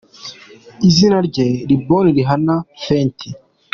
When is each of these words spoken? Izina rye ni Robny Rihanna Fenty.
Izina 0.87 1.17
rye 1.27 1.45
ni 1.67 1.75
Robny 1.87 2.09
Rihanna 2.15 2.55
Fenty. 2.83 3.29